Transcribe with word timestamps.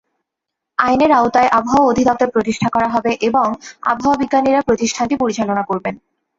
আইনের 0.77 1.11
আওতায় 1.11 1.49
আবহাওয়া 1.49 1.89
অধিদপ্তর 1.91 2.29
প্রতিষ্ঠা 2.29 2.67
করা 2.69 2.87
হবে 2.89 3.11
এবং 3.21 3.47
আবহাওয়াবিজ্ঞানীরা 3.83 4.61
প্রতিষ্ঠানটি 4.61 5.15
পরিচালনা 5.19 5.63
করবেন। 5.63 5.95